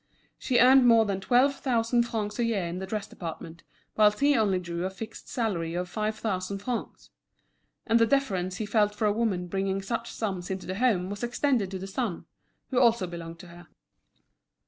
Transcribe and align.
She 0.39 0.57
earned 0.57 0.87
more 0.87 1.05
than 1.05 1.21
twelve 1.21 1.57
thousand 1.59 2.07
francs 2.07 2.39
a 2.39 2.43
year 2.43 2.65
in 2.65 2.79
the 2.79 2.87
dress 2.87 3.05
department, 3.05 3.61
whilst 3.95 4.19
he 4.19 4.35
only 4.35 4.57
drew 4.57 4.83
a 4.83 4.89
fixed 4.89 5.29
salary 5.29 5.75
of 5.75 5.87
five 5.87 6.17
thousand 6.17 6.57
francs. 6.63 7.11
And 7.85 7.99
the 7.99 8.07
deference 8.07 8.55
he 8.57 8.65
felt 8.65 8.95
for 8.95 9.05
a 9.05 9.13
woman 9.13 9.45
bringing 9.45 9.83
such 9.83 10.11
sums 10.11 10.49
into 10.49 10.65
the 10.65 10.73
home 10.79 11.11
was 11.11 11.21
extended 11.23 11.69
to 11.69 11.77
the 11.77 11.85
son, 11.85 12.25
who 12.71 12.79
also 12.79 13.05
belonged 13.05 13.37
to 13.41 13.49
her. 13.49 13.67